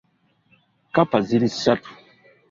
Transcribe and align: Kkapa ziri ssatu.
Kkapa 0.87 1.17
ziri 1.27 1.49
ssatu. 1.55 1.89